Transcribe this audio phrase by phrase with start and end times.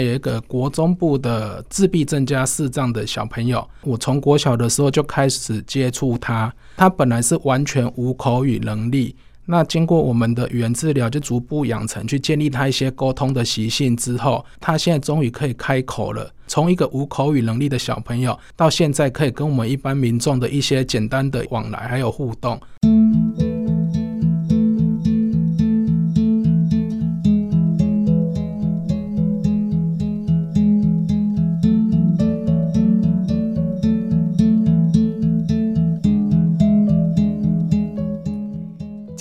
[0.00, 6.52] 有一个国中部的自闭症加视障的小朋友，我从国小的时候就开始接触他。
[6.76, 16.28] 他本来是完全无口语能力，那经过我们的语言治疗，就逐步养成去建立他一些沟通的习性之后，他现在终于可以开口了。
[16.48, 22.60] 从一个无口语能力的小朋友，到现在可以跟我们一般民众的一些简单的往来还有互动。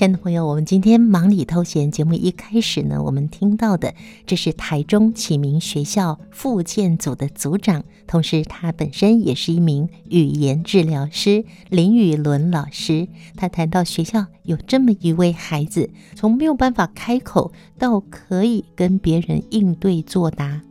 [0.03, 3.93] 亲爱的朋友，我们今天忙里偷闲节目一开始呢，我们听到的
[4.25, 13.07] 这是台中启明学校复健组的组长，同时他本身也是一名语言治疗师林雨伦老师。
[13.37, 20.63] 他谈到学校有这么一位孩子，从没有办法开口到可以跟别人应对作答，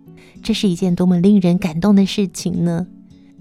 [0.43, 2.87] 这是一件多么令人感动的事情呢？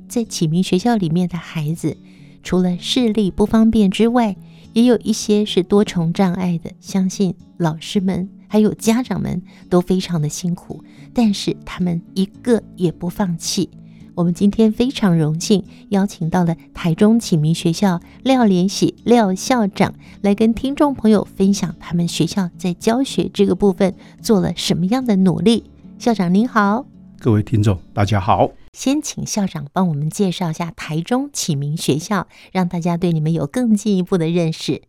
[0.08, 1.98] 在启明学校里面的孩子，
[2.44, 4.38] 除了视力不方便之外，
[4.74, 10.84] 也有一些是多重障碍的，相信老师们还有家长们都非常的辛苦，
[11.14, 13.70] 但是他们一个也不放弃。
[14.14, 25.64] 我们今天非常荣幸邀请到了台中启明学校廖连喜廖校长来跟听众朋友分享他们学校在教学这个部分做了什么样的努力。
[25.98, 26.86] 校长您好。
[27.20, 28.52] 各位听众，大家好。
[28.74, 34.82] 先请校长帮我们介绍一下台中启明学校，让大家对你们有更进一步的认识。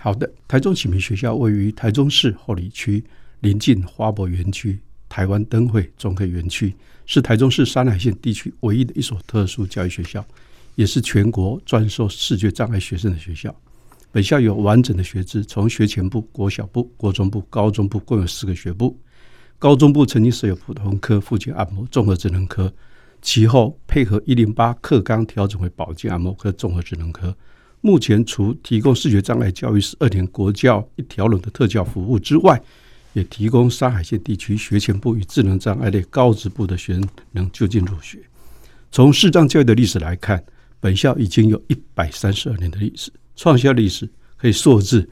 [0.00, 3.04] 好的，台中启明学校位于台中市后里区，
[3.40, 6.74] 临近花博园区、台湾灯会综合园区，
[7.06, 10.24] 是台中市山海线地区唯一的一所特殊教育学校，
[10.74, 13.54] 也是全国专收视觉障碍学生的学校。
[14.10, 18.98] 本校有完整的学制，从学前部、国小部、国中部、高中部共有四个学部。
[19.60, 22.72] 高中部曾经设有普通科、复健按摩、综合职能科，
[23.20, 27.36] 其后配合一零八课纲调整为保健按摩科、综合职能科。
[27.80, 32.60] 目前除提供视觉障碍教育十二年国教一条龙的特教服务之外，
[33.12, 38.18] 也提供山海线地区学前部与智能障碍类高职部的学生能就近入学。
[38.90, 40.42] 从视障教育的历史来看，
[40.80, 45.08] 本校已经有一百三十二年的历史，创校历史可以溯至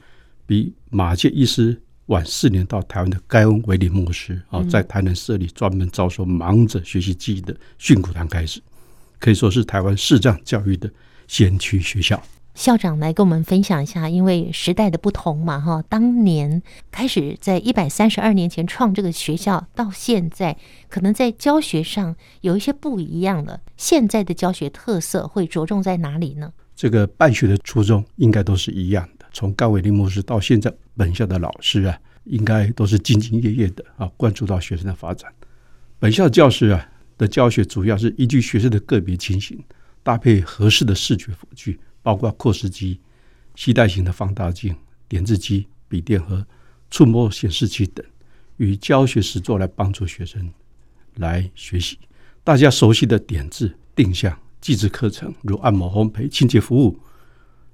[0.47, 1.81] 比马偕医师。
[2.07, 8.61] 晚四年到台湾的盖恩·维里牧师啊，在台南设立专门招收盲者学习记忆的训诂堂开始，
[9.19, 10.89] 可以说是台湾视障教育的
[11.27, 12.23] 先驱学校。
[12.55, 20.57] 校长来跟我们分享一下，因为时代的不同嘛，哈，当年开始在一百三十二年前创这个学校，到现在
[20.89, 23.61] 可能在教学上有一些不一样了。
[23.77, 26.53] 现在的教学特色会着重在哪里呢？
[26.75, 29.16] 这个办学的初衷应该都是一样的。
[29.37, 35.31] 从盖维林牧师到现在，本校的老师啊，应该都是兢兢业业的啊，关注到学生的发展。
[35.99, 36.89] 本校教师啊
[37.19, 39.63] 的教学主要是依据学生的个别情形，
[40.03, 42.99] 搭配合适的视觉辅具，包括扩视机、
[43.55, 44.75] 携带型的放大镜、
[45.07, 46.43] 点字机、笔电和
[46.91, 48.03] 触摸显示器等，
[48.57, 50.51] 与教学实作来帮助学生
[51.17, 51.99] 来学习。
[52.43, 56.99] 大家熟悉的点字、定向、技职课程，如按摩、烘焙、清洁服务。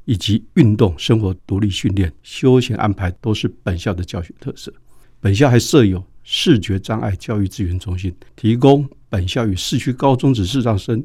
[0.05, 4.73] 以及运动、生活独立训练、休闲安排都是本校的教学特色。
[5.21, 11.05] 本校还设有视觉障碍教育资源中心，提供本校与市区高中职视障生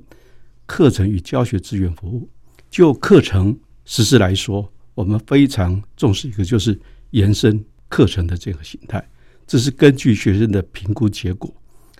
[0.65, 2.27] 课程与教学资源服务。
[2.69, 6.79] 就课程实施来说，我们非常重视一个就是
[7.11, 9.07] 延伸课程的这个形态。
[9.45, 11.53] 这是根据学生的评估结果，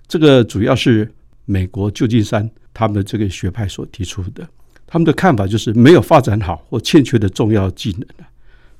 [0.06, 1.10] 这个主要是
[1.44, 4.46] 美国旧金山他们的这个学派所提出的。
[4.90, 8.26] 他们的看法就是没有发展好或欠缺的重要技能了。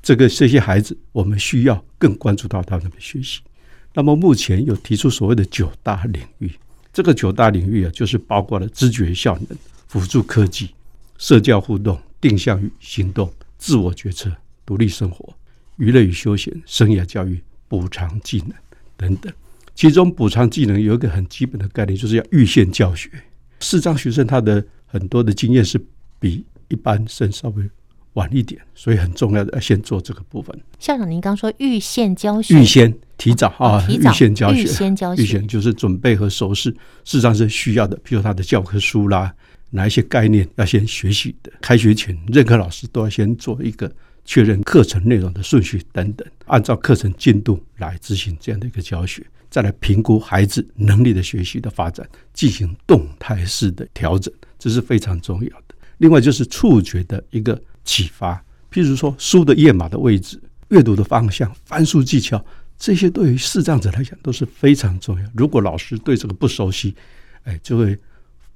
[0.03, 3.41] 这个这些孩子，我们需要更关注到他们的学习。
[3.93, 6.51] 那么目前有提出所谓的九大领域，
[6.95, 10.71] 这个九大领域啊，就是包括了知觉效能、辅助科技、
[11.19, 14.33] 社交互动、定向与行动、自我决策、
[14.65, 15.35] 独立生活、
[15.77, 17.39] 娱乐与休闲、生涯教育、
[17.69, 18.53] 补偿技能
[18.97, 19.31] 等等。
[19.75, 23.11] 其中补偿技能有一个很基本的概念，就是要预先教学。
[23.61, 25.79] 视障学生他的很多的经验是。
[26.19, 27.69] 比一般生稍微
[28.15, 30.59] 晚一点，所以很重要的要先做这个部分。
[30.79, 37.99] 校长，您刚说预先教学，预先提早啊，预先教学，预先教学，预先就是准备和熟识，事实上是需要的。
[38.03, 39.33] 比如他的教科书啦，
[39.71, 43.91] 哪一些概念要先学习的，开学前任课老师都要先做一个
[44.25, 55.68] 确认课程内容的顺序等等，按照课程进度来执行这样的一个教学，再来评估孩子能力的学习的发展，进行动态式的调整，这是非常重要的。
[55.99, 58.43] 另外就是触觉的一个启发，
[58.73, 62.45] 譬如说书的页码的位置、阅读的方向、翻书技巧
[62.79, 65.29] 这些对于视障者来讲都是非常重要。
[65.35, 66.95] 如果老师对这个不熟悉，
[67.43, 67.99] 哎，就会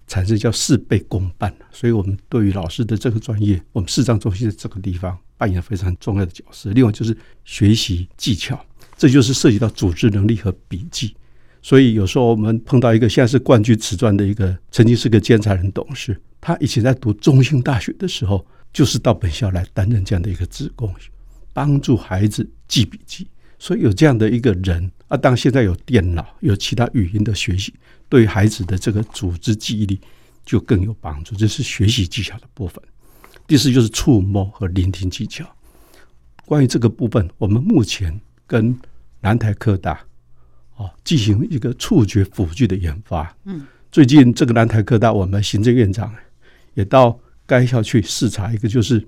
[0.06, 1.52] 产生叫事倍功半。
[1.72, 6.70] 所以，我们对于老师的这个专业，我们视障中心的这个地方扮演非常重要的角色。
[6.70, 8.64] 另外就是学习技巧，
[8.96, 11.16] 这就是涉及到组织能力和笔记。
[11.60, 20.92] 所以有时候我们碰到一个现在是冠军瓷砖的一个，曾经是个监察人董事，他以前在读中兴大学的时候，就是到本校来担任这样的一个职工，
[21.54, 23.28] 帮助孩子记笔记。
[23.60, 27.72] 所以有这样的一个人啊，当现在有电脑、有其他语音的学习，
[28.08, 30.00] 对孩子的这个组织记忆力
[30.44, 31.36] 就更有帮助。
[31.36, 32.82] 这是学习技巧的部分。
[33.46, 35.48] 第四就是触摸和聆听技巧。
[36.44, 38.76] 关于这个部分，我们目前跟
[39.20, 40.00] 南台科大。
[40.74, 43.32] 哦，进行一个触觉辅具的研发。
[43.44, 46.12] 嗯，最近这个南台科大，我们行政院长
[46.74, 49.04] 也到该校去视察一个，就是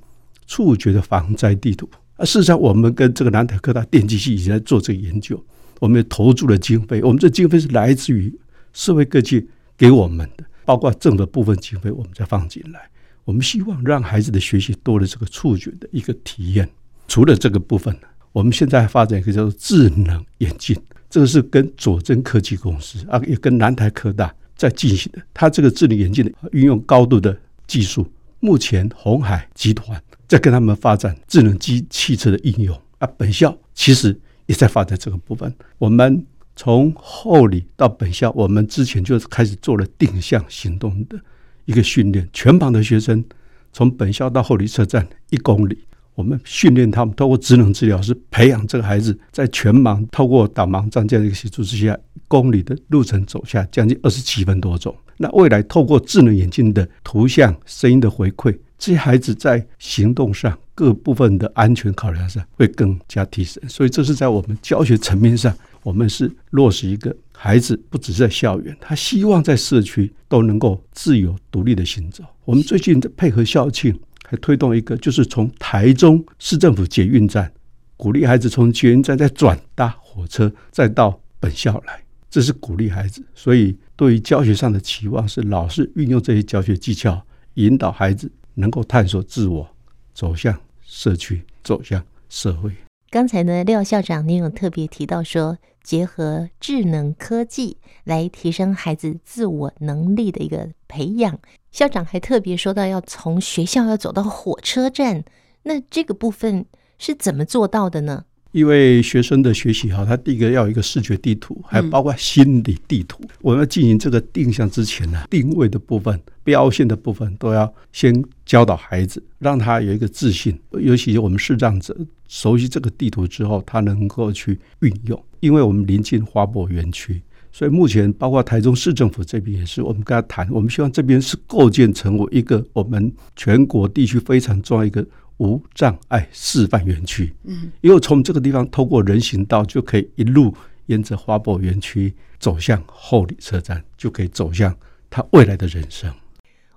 [0.46, 1.88] 触觉的防灾地图。
[2.16, 5.42] 啊，事实上，我们跟这个南台科大电机系已经在做这个研究，
[5.80, 7.02] 我们也投注了经费。
[7.02, 8.32] 我们这经费是来自于
[8.72, 9.44] 社会各界
[9.76, 12.88] 给我们的，包括政府部分经费，我们再放进来。
[13.24, 16.68] 我们希望让孩子的学习多了这个触觉的一个体验。
[17.08, 17.96] 除了这个部分，
[18.32, 20.76] 我们现在发展一个叫做智能眼镜。
[21.10, 25.22] 这个是跟佐证科技公司啊，也跟南台科大在进行的。
[25.32, 28.06] 它这个智能眼镜的运用高度的技术，
[28.40, 33.06] 目前红海集团在跟他们发展智能机汽车的应用啊。
[33.16, 35.54] 本校其实也在发展这个部分。
[35.78, 36.26] 我们
[36.56, 41.18] 从厚里到本校，我们之前就开始做了定向行动的
[41.64, 43.24] 一个训练，全班的学生
[43.72, 45.84] 从本校到后里车站一公里。
[46.14, 54.94] 我们训练他们，透过职能治疗师培养这个孩子，在全盲、透过导盲杖这样一个协助之下，公里的路程走下将近二十七分多钟。
[55.16, 63.62] 那未来透过智能眼镜的图像、声音的回馈，这些孩子在行动上各部分的安全考量上会更加提升。
[63.68, 65.52] 所以，这是在我们教学层面上，
[65.82, 72.24] 我们是落实一个孩子不只是在校园，他希望在社区都能够自由独立的行走。
[72.44, 73.92] 我们最近在配合校庆。
[74.26, 77.52] 还推动一个，就是从台中市政府捷运站
[77.96, 83.24] 鼓励孩子从捷运站再转搭火车，再到本校来，这是鼓励孩子。
[83.34, 87.24] 所以，对于教学上的期望是，老师运用这些教学技巧，
[87.54, 89.68] 引导孩子能够探索自我，
[90.12, 92.72] 走向社区，走向社会。
[93.14, 101.38] 刚才呢，廖校长您有特别提到说，结合智能科技来提升孩子自我能力的一个培养。
[101.70, 105.22] 校长还特别说到，要从学校要走到火车站，
[105.62, 106.66] 那这个部分
[106.98, 108.24] 是怎么做到的呢？
[108.54, 113.18] 因为学生的学习哈，他第一个要有一个视觉地图，还包括心理地图。
[113.24, 118.14] 嗯、我们要进行这个定向之前呢，定位的部分、标线的部分都要先
[118.46, 120.56] 教导孩子，让他有一个自信。
[120.70, 121.96] 尤其我们视障者
[122.28, 125.20] 熟悉这个地图之后，他能够去运用。
[125.40, 127.20] 因为我们临近花博园区，
[127.50, 135.04] 所以目前包括台中市政府这边也是，我们跟他谈，我们希望这边是构建成为一个我们全国地区非常重要一个。
[135.38, 140.54] 无障碍示范园区，嗯，因为从这个地方透过人行道就可以一路
[140.86, 144.76] 沿着花博园区走向后里车站，就可以走向
[145.10, 146.12] 他未来的人生。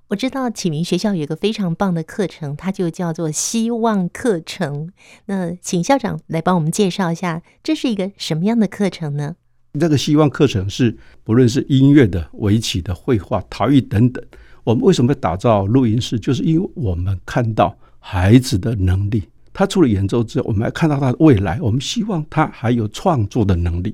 [0.07, 4.91] 我知道启明学校有一个非常棒的课程，它就叫做希望课程。
[5.25, 9.35] 那请校长来帮我们介绍一下，这是一个什么样的课程呢？
[9.79, 14.25] 这个希望课程是不论是音乐的、围棋的、绘画、陶艺等等。
[14.63, 16.17] 我们为什么要打造录音室？
[16.17, 17.77] 就是因为我们看到。
[18.09, 21.59] 孩子的能力，他除了演奏之外，我们还看到他的未来。
[21.59, 23.93] 我们希望他还有创作的能力，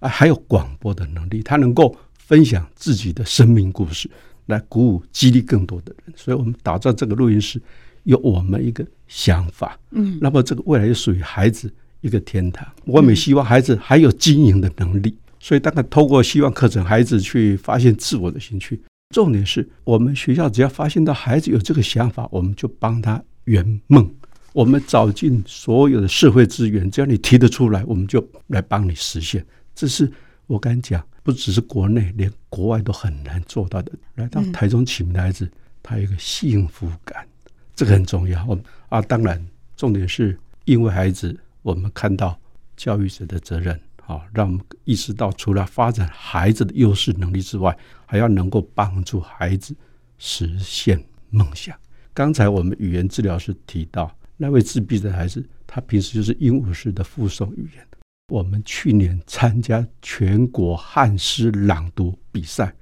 [0.00, 1.42] 啊，还有广播的能力。
[1.42, 4.06] 他能够分享自己的生命故事，
[4.44, 6.14] 来鼓舞、激励更多的人。
[6.14, 7.58] 所以，我们打造这个录音室，
[8.02, 9.78] 有我们一个想法。
[9.92, 12.68] 嗯，那么这个未来就属于孩子一个天堂。
[12.84, 15.16] 我们也希望孩子还有经营的能力。
[15.40, 18.82] 所以，大概透过希望课程，孩子去发现自我的兴趣。
[19.14, 23.22] 重点是我们学校只要发现到孩子有这个想法，我们就帮他。
[23.44, 24.08] 圆梦，
[24.52, 29.44] 我们找尽所有的社会资源，只要你提得出来，我们就来帮你实现。
[29.74, 30.10] 这是
[30.46, 33.92] 我敢讲，不只是国内，连国外都很难做到的。
[34.14, 35.50] 来到台中启明的孩子，
[35.82, 37.26] 他有一个幸福感，
[37.74, 38.44] 这个很重要。
[38.46, 39.44] 我们啊，当然，
[39.76, 42.38] 重点是因为孩子，我们看到
[42.76, 49.74] 教育者的责任，啊，让我们意识到，除了发展孩子的优势能力之外，还要能够帮助孩子
[50.18, 51.76] 实现梦想。
[52.14, 57.84] 刚才我们语言治疗师提到那位自闭的孩子，他平时就是鹦鹉式的复诵语言。
[58.28, 62.72] 我们去年参加全国汉诗朗读比赛，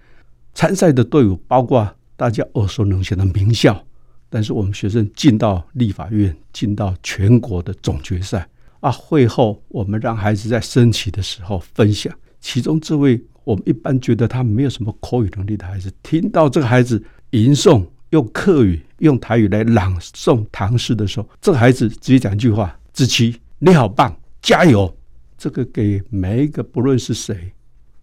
[0.53, 3.83] 参赛的队伍包括大家耳熟能详的名校，
[4.29, 8.47] 但是我们学生进到立法院，进到全国的总决赛，
[8.81, 24.95] 啊，会后我们让孩子在升旗的时候分享，其中这位我们一般觉得他没有什么口语能力的孩子，听到这个孩子吟诵用客语、用台语来朗诵唐诗的时候，这个孩子直接讲一句话：“子琪，你好棒，加油！”
[25.39, 27.53] 这个给每一个不论是谁，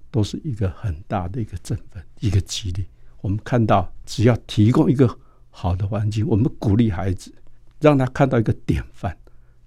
[0.10, 2.86] 都是一个很大的一个振奋、一个激励。
[3.22, 5.16] 我们看到，只要提供一个
[5.52, 7.32] 好的环境，我们鼓励孩子，
[7.80, 9.16] 让他看到一个典范，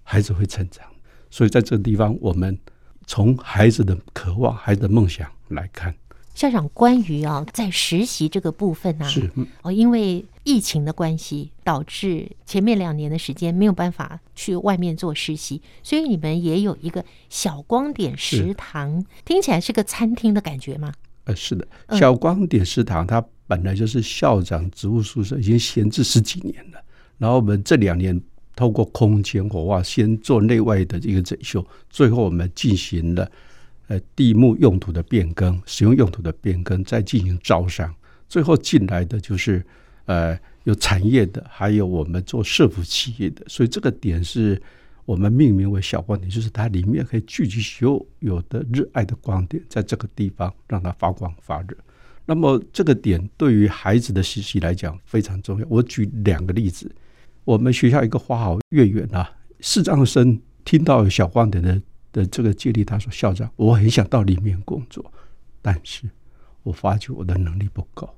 [0.03, 0.85] 孩子会成长。
[1.31, 2.59] 所以在这个地方，我们
[3.07, 5.95] 从孩子的渴望、孩子的梦想来看，
[6.35, 9.31] 校长关于啊，在实习这个部分呢、啊，是
[9.62, 20.93] 哦，因为疫情的关系，导致前面两年的时间没有办法去外面做实习，所以你们也有一个小光点食堂，听起来是个餐厅的感觉吗？
[21.25, 26.83] 呃，是的，小光点食堂它本来就是校长职务宿舍，已经闲置十几年了，
[27.19, 28.21] 然后我们这两年。
[28.55, 33.29] 透过空间活化，先做内外的一个整修，最后我们进行了
[33.89, 37.95] 呃地目用途的变更，使用用途的变更，再进行招商，
[38.29, 39.65] 最后进来的就是
[40.07, 44.61] 呃有产业的，还有我们做社福企业的，所以这个点是
[45.05, 51.77] 我们命名为小光点，就是它里面可以聚集所有的热爱的光点，在这个地方让它发光发热。
[52.25, 55.67] 那么这个点对于孩子的学习来讲非常重要。
[55.69, 56.91] 我举两个例子。
[57.45, 65.12] 我们学校一个花好月圆啊，视障生听到小光点的的这个接力，他说：“校长，我很想到里面工作，
[65.61, 66.09] 但是
[66.62, 68.14] 我发觉我的能力不够。”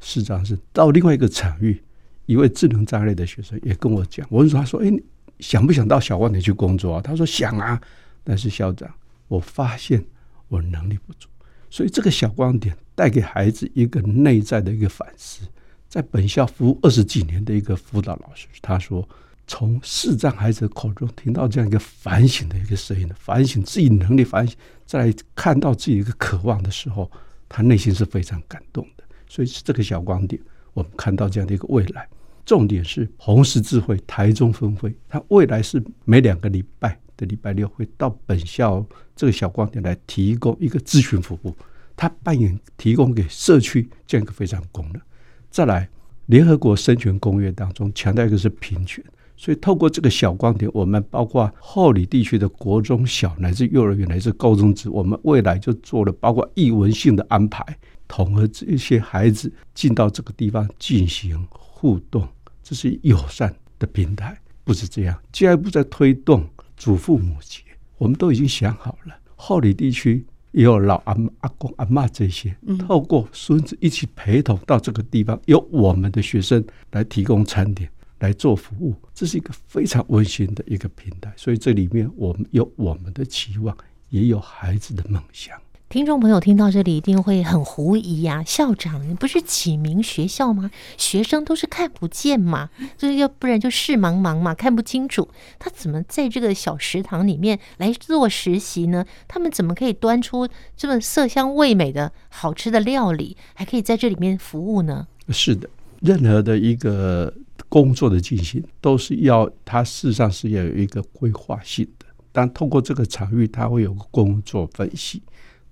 [0.00, 1.82] 视障生到另外一个场域，
[2.26, 4.90] 一位智能障碍的学生也跟我讲，我问说：“他说，哎，
[5.38, 7.80] 想不想到小光点去工作啊？”他说：“想啊，
[8.24, 8.92] 但是校长，
[9.28, 10.04] 我发现
[10.48, 11.28] 我能力不足。”
[11.70, 15.46] 所以这个小光点带给孩子一个内在的一个反思。
[15.88, 19.08] 在本校服务二十几年的一个辅导老师，他说，
[19.46, 27.10] 从视障孩子的口中听到这样一个反省的一个声音，反省自己能力，反省，再来看到自己一个渴望的时候，
[27.48, 29.04] 他内心是非常感动的。
[29.28, 30.40] 所以是这个小光点，
[30.72, 32.08] 我们看到这样的一个未来。
[32.44, 38.86] 重点是红十字会台中分会，他未来是每两个礼拜的礼拜六会到本校
[39.16, 41.52] 这个小光点来提供一个咨询服务，
[41.96, 45.02] 他扮演提供给社区这样一个非常功能。
[45.50, 45.88] 再来，
[46.26, 49.04] 联合国生权公约当中强调一个是平权，
[49.36, 57.64] 所以透过这个小光点，我们包括后里地区的国中小乃至幼儿园乃至高中职，我们未来就做了包括译文性的安排，
[58.08, 62.26] 统合这些孩子进到这个地方进行互动，
[62.62, 64.36] 这是友善的平台。
[64.64, 66.44] 不是这样，进一步在推动
[66.76, 67.62] 祖父母节，
[67.98, 70.24] 我们都已经想好了，后里地区。
[70.52, 81.32] 也有老阿阿公阿嬷这些，透过孙子一起陪同到这个地方，由我们的学生来提供餐点来做服务，这是一个非常温馨的一个平台。
[81.36, 83.76] 所以这里面我们有我们的期望，
[84.10, 85.56] 也有孩子的梦想。
[85.88, 90.68] 听众朋友听到这里一定会很狐疑呀、啊，校长，你不是启明学校吗？
[90.96, 95.28] 学生都是看不见嘛，这要不然就视茫茫嘛，看不清楚。
[95.60, 99.06] 他怎么在这个小食堂里面来做实习呢？
[99.28, 105.06] 他们怎么可以端出这么色香味美的好吃的料理，还可以在这里面服务呢？
[105.28, 105.70] 是的，
[106.00, 107.32] 任何的一个
[107.68, 112.06] 工作的进行，都是要它事实上是要有一个规划性的。
[112.32, 115.22] 但通过这个场域，它会有个工作分析。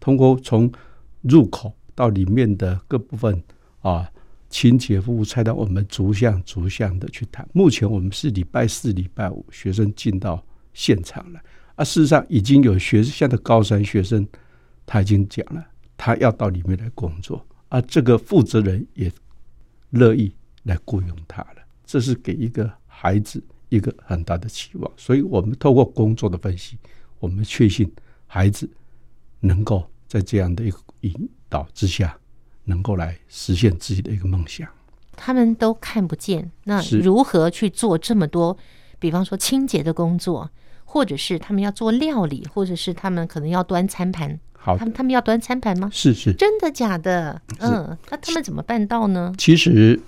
[0.01, 0.71] 通过从
[1.23, 3.43] 入口到里面的各部分
[3.81, 4.11] 啊，
[4.51, 7.47] 清洁服务菜单，我们逐项逐项的去谈。
[7.53, 11.41] 目前我们是礼拜四、礼拜五学生进到现场了，
[11.77, 14.27] 啊，事实上已经有学生的高三学生，
[14.85, 19.11] 他已经讲了，他要到里面来工作，啊，这个负责人也
[19.91, 20.33] 乐意
[20.65, 21.64] 来雇佣他了。
[21.85, 26.77] 这是给一个孩子一个很大的期望，所以我们透过工作的分析，
[27.19, 27.91] 我们确信
[28.27, 28.69] 孩子
[29.41, 29.89] 能够。
[30.07, 32.17] 在这样的一个引导之下，
[32.65, 34.69] 能够来实现自己的一个梦想。
[35.17, 38.57] 他们都看不见，那如何去做这么多？
[39.01, 40.49] 比方说清洁的工作，
[40.85, 44.39] 或者是他们要做料理，或者是他们可能要端餐盘。
[44.53, 45.91] 好，他们他们要端餐盘吗？
[45.93, 47.43] 是是，真的假的？
[47.59, 49.35] 嗯，那他们怎么办到呢？
[49.37, 50.01] 其实，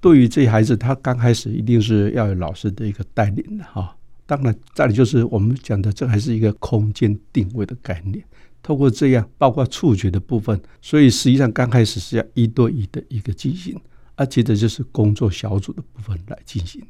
[0.00, 3.96] 对于这些孩子，他刚开始一定是要有老师的一个带领的哈。
[4.26, 8.24] 当然，再来就是我们讲的，这还是一个空间定位的概念。
[8.62, 13.78] 透过这样，包括触觉的部分，所以实际上刚开始是要一对一的一个进行，
[14.14, 16.80] 而接着就是工作小组的部分来进行。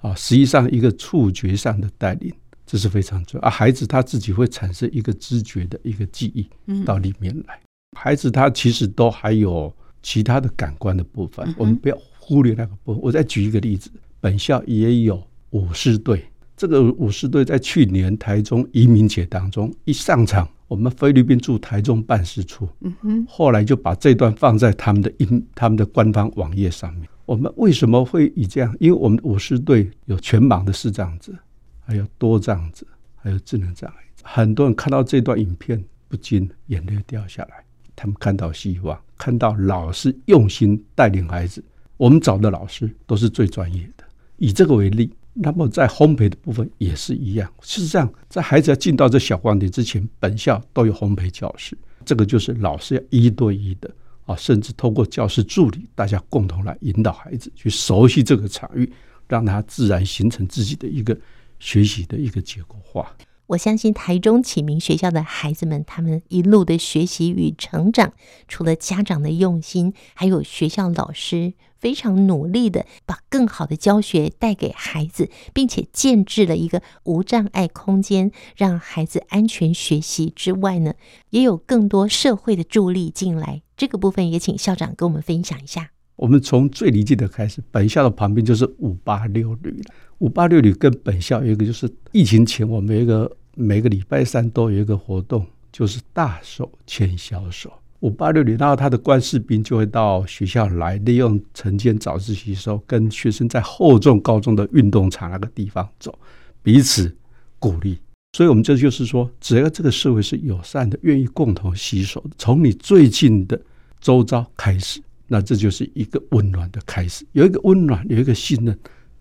[0.00, 2.30] 啊，实际上一个触觉上的带领，
[2.66, 3.46] 这是非常重要。
[3.46, 6.46] 啊，孩子他自己会产生一个知觉的一个记忆
[6.84, 7.58] 到里面来。
[7.96, 13.02] 孩子他其实都还有其他的感官的部分，我们不要忽略那个部分。
[13.02, 15.20] 我再举一个例子，本校也有
[15.50, 16.22] 舞狮队。
[16.56, 27.08] 这个武士队在去年台中移民节当中一上场，我们菲律宾驻台中办事处，嗯哼，后来就把这段放在他们的音他们的官方网页上面。
[27.24, 28.76] 我们为什么会以这样？
[28.78, 31.32] 因为我们武士队有全盲的视障者，
[31.80, 34.22] 还有多障者，还有智能障碍者。
[34.22, 37.64] 很多人看到这段影片，不禁眼泪掉下来。
[37.96, 41.62] 他们看到希望，看到老师用心带领孩子。
[41.96, 44.04] 我们找的老师都是最专业的。
[44.36, 47.50] 以这个为例，那么在烘焙的部分也是一样。
[47.62, 51.76] 事实上，在孩子要进到这小光点之前，本校都有烘焙教室。
[52.04, 53.90] 这个就是老师要一对一的。
[54.26, 58.90] 啊，甚至通过教师助理，大家共同来引导孩子去熟悉这个场域，
[59.28, 61.14] 让他自然形成自己的一个
[61.58, 63.14] 学习的一个结构化。
[63.48, 68.14] 我相信台中启明学校的孩子们，他们一路的学习与成长，
[68.48, 80.94] 除了家长的用心，还有学校老师非常努力的把更好的教学带给孩子，并且建置了一个无障碍空间，让孩子安全学习之外呢，
[81.30, 83.60] 也有更多社会的助力进来。
[83.76, 85.93] 这个部分也请校长跟我们分享一下。
[86.16, 89.94] 我们从最离近的开始，本校的旁边就是五八六旅了。
[90.18, 97.72] 五八六旅跟本校有一个，就是疫情前我们有一个每个礼拜三都有一个活动，就是大手牵小手。
[98.00, 106.16] 五八六旅，然后他的官士兵就会到学校来，利用晨间早自习时候，跟学生在厚重高中的运动场那个地方走，
[106.62, 107.16] 彼此
[107.58, 107.98] 鼓励。
[108.36, 113.58] 所以，我们这就是说，只要这个社会是友善的，愿意共同携手，从你最近的
[114.00, 117.26] 周遭开始，那这就是一个温暖的开始。
[117.32, 118.78] 有一个温暖，有一个信任，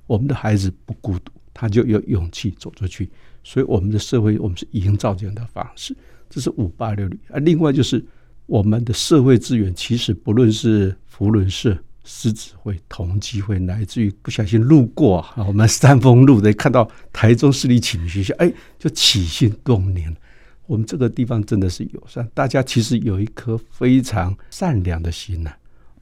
[0.07, 3.09] 我们的孩子不孤独，他就有勇气走出去。
[3.43, 5.95] 所以，我们的社会，我们是营造这样的方式。
[6.29, 7.39] 这是五八六旅啊。
[7.39, 8.03] 另外，就是
[8.45, 11.77] 我们的社会资源，其实不论是福伦社。
[12.05, 20.13] 狮子会、同济会，乃至于不小心路过啊，我们三丰路的看到台中市立启明学校，哎，就起心动念。
[20.65, 25.53] 我们这个地方真的是友善，大家其实有一颗非常善良的心呐、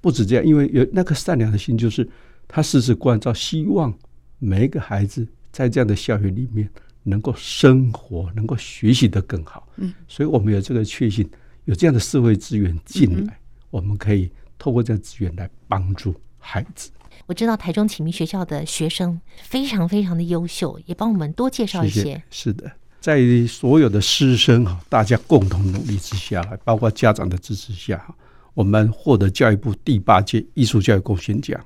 [0.02, 2.06] 不止这样，因为有那颗善良的心，就是
[2.48, 3.94] 他时时关照，希望
[4.40, 6.70] 每一个孩子在这样的校园里面
[7.04, 9.68] 能够生活，能够学习得更好。
[9.78, 11.30] 嗯，所以我们有这个确信，
[11.66, 14.30] 有这样的社会资源进来，我们可以。
[14.64, 16.92] 透过这资源来帮助孩子。
[17.26, 22.00] 我知道台中启明学校的学生非常非常的优秀，也帮我们多介绍一些。
[22.04, 22.24] 谢谢。
[22.30, 28.06] 是的，在所有的师生哈，大家共同努力之下，包括家长的支持下，
[28.54, 31.60] 我们获得教育部第八届艺术教育贡献奖，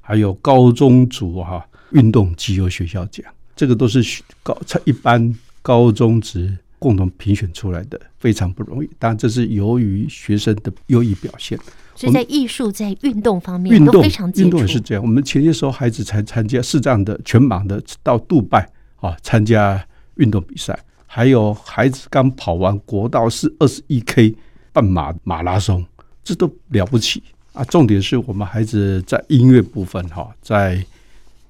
[0.00, 8.90] 还有高中组哈运动集优学校奖，这个都是高一般高中职共同评选出来的，非常不容易。
[8.98, 11.58] 当然，这是由于学生的优异表现。
[11.94, 14.30] 所以在艺术、在运动方面都非常。
[14.32, 15.02] 运动也是这样。
[15.02, 19.82] 我们前些时候孩子才参加视障的全盲的到杜拜啊参加
[20.16, 24.36] 运动比赛，还有孩子刚跑完国道是二十一 K
[24.74, 25.82] 半马马拉松，
[26.26, 27.64] 这都了不起啊！
[27.64, 30.84] 重点是我们孩子在音乐部分哈，在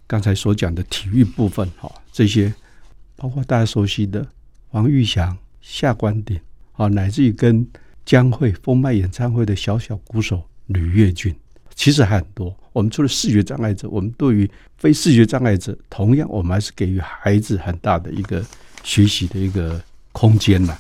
[0.07, 2.55] 刚才所讲的体育部分哈，这些
[3.17, 4.25] 包括大家熟悉的
[4.71, 6.39] 王玉祥下关顶
[6.75, 7.67] 啊，乃至于跟。
[8.07, 11.35] 江蕙封麦演唱会的小小鼓手吕月俊，
[11.75, 12.57] 其实还很多。
[12.73, 18.47] 我们除了视觉障碍者，我们对于非视觉障碍者，同样我们还是给予孩子很大的一个
[18.85, 20.79] 学习的一个空间呐。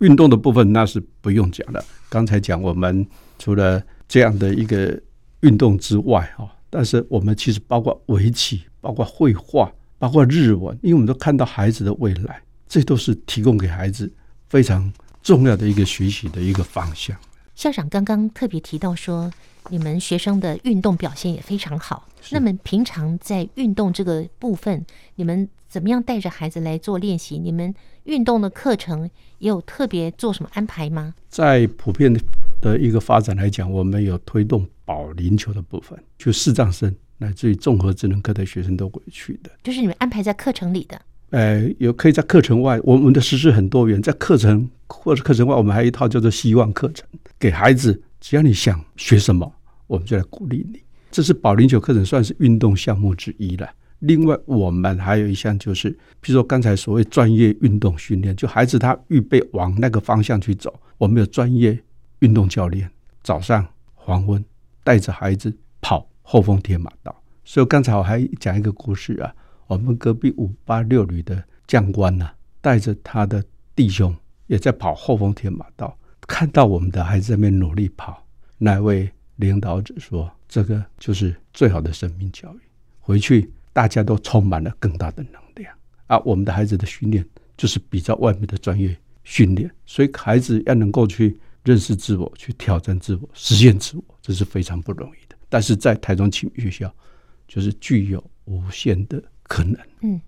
[0.00, 1.84] 运动的部分那是不用讲了。
[2.08, 3.06] 刚才讲我们
[3.38, 5.00] 除了这样的一个
[5.40, 14.12] 运动之外，哈，但是我们其实包括围棋、包括绘画、包括日文，因为我们都看到孩子的未来，这都是提供给孩子
[14.48, 14.92] 非常。
[15.22, 17.14] 重要的一个学习的一个方向。
[17.54, 19.30] 校长刚刚特别提到说，
[19.68, 22.08] 你们学生的运动表现也非常好。
[22.30, 24.82] 那么平常在运动这个部分，
[25.16, 27.38] 你们怎么样带着孩子来做练习？
[27.38, 31.14] 你们运动的课程也有特别做什么安排吗？
[31.28, 32.12] 在普遍
[32.60, 41.00] 的一个发展来讲，我们有推动保龄球的部分，就视障生乃至于综合智能科的学生都会去的，就是你们安排在课程里的。
[41.30, 47.06] 呃，有可以在课程外，我们的实施很多元，在课程或者课程外，我们还有一套叫做希望课程，
[47.38, 49.54] 给孩子，只要你想学什么，
[49.86, 50.80] 我们就来鼓励你。
[51.12, 53.70] 这是保龄球课程，算是运动项目之一了。
[54.00, 61.78] 另外，我们还有一项就是，比如说刚才所谓专业运动训练，就孩子他预备往那个方向去走，我们有专业
[62.18, 62.90] 运动教练，
[63.22, 64.44] 早上、黄昏
[64.82, 67.14] 带着孩子跑后峰铁马道。
[67.44, 69.34] 所以刚才我还讲一个故事啊。
[69.66, 73.40] 我们隔壁五八六旅的将官呢、啊，带着他的
[73.76, 74.12] 弟兄
[74.48, 78.26] 也在跑后峰铁马道，看到我们的孩子在那边努力跑，
[78.58, 82.58] 那位领导者说：“这个就是最好的生命教育。”
[82.98, 83.48] 回去
[83.80, 85.74] 大家都充满了更大的能量
[86.06, 95.36] 啊，我们的孩子的训练就是比较外面的专业训练，所以孩子要能够去认识自我、去挑战自我、实现自我，这是非常不容易的。
[95.48, 96.94] 但是在台中启明学校，
[97.48, 99.80] 就是具有无限的可能。
[100.02, 100.20] 嗯。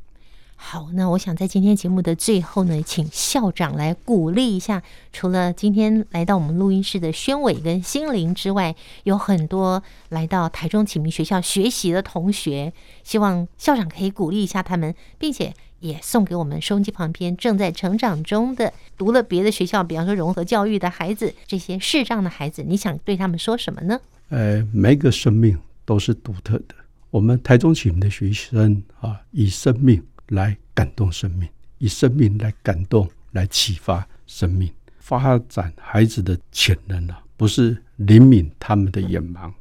[0.64, 4.83] 好，那我想在今天节目的最后呢，请校长来鼓励一下。
[5.12, 12.72] 除了今天来到我们录音室的宣伟跟心灵之外，有很多来到台中启明学校学习的同学，
[13.03, 24.01] 希望校长可以鼓励一下他们，并且也送给我们收音机旁边正在成长中的、读了别的学校，比方说融合教育的孩子，这些视障的孩子，你想对他们说什么呢？
[24.31, 26.77] 呃，每个生命都是独特的。
[27.11, 30.03] 我们台中启明的学生啊，以生命。
[30.33, 37.23] 来感动生命，以生命来感动，来启发生命，发展孩子的潜能啊！
[37.37, 39.53] 不是怜悯他们的眼盲，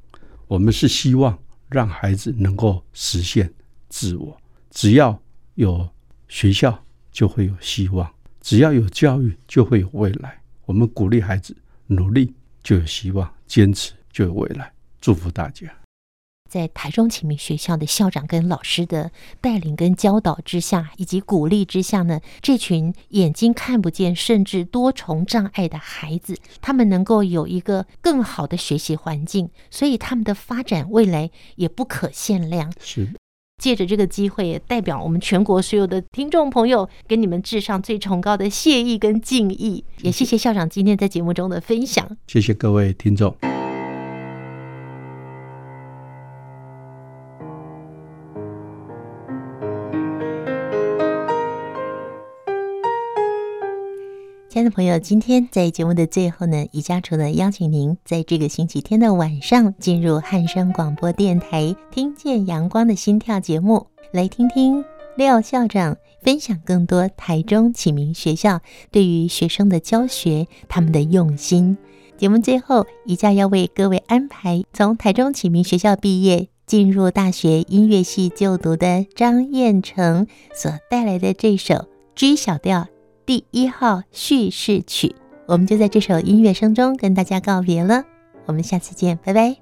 [0.48, 1.38] 我们是希望
[1.70, 3.52] 让孩子能够实现
[3.90, 4.40] 自我。
[4.70, 5.22] 只要
[5.56, 5.88] 有
[6.30, 6.82] 学校，
[7.12, 8.08] 就会有希望；
[8.40, 10.40] 只要有教育，就会有未来。
[10.66, 11.56] 我们鼓励孩子
[11.88, 14.72] 努力，就有希望；坚持，就有未来。
[15.02, 15.81] 祝福大家。
[16.52, 19.10] 在台中启明学校的校长跟老师的
[19.40, 32.70] 带领跟教导之下，以及鼓励之下呢，这群眼睛看不见甚至多重障碍的孩子，他们能够有一个更好的学习环境，所以他们的发展未来也不可限量。
[32.82, 33.14] 是，
[33.58, 39.86] 借着这个机会，也代表我们全国所有的听众朋友，给你们致上最崇高的谢意跟敬意。
[40.02, 42.18] 也谢谢校长今天在节目中的分享。
[42.28, 43.34] 谢谢各位听众。
[54.64, 64.84] 的朋友，今天在节目的最后呢，宜家除了邀请您在这个星期天的晚上进入汉声广播电台，听见阳光的心跳节目，来听听
[65.16, 71.78] 廖校长分享更多台中启明学校对于学生的教学，他们的用心。
[72.18, 82.88] 节目最后，宜家要为各位安排从台中启明学校毕业，进入大学音乐系就读的张彦成所带来的这首 G 小调。
[83.26, 85.16] 第一号叙事曲，
[85.48, 88.04] 我们就在这首音乐声中跟大家告别了。
[88.46, 89.61] 我们下次见，拜拜。